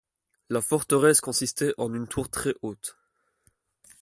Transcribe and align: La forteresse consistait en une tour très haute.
La 0.49 0.61
forteresse 0.63 1.21
consistait 1.21 1.75
en 1.77 1.93
une 1.93 2.07
tour 2.07 2.27
très 2.27 2.55
haute. 2.63 2.97